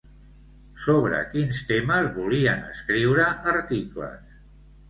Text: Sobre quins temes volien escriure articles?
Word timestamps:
Sobre 0.85 1.19
quins 1.33 1.59
temes 1.73 2.09
volien 2.17 2.65
escriure 2.73 3.29
articles? 3.53 4.37